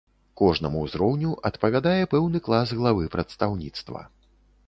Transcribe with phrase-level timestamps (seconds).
[0.39, 4.01] Кожнаму ўзроўню адпавядае пэўны клас главы прадстаўніцтва.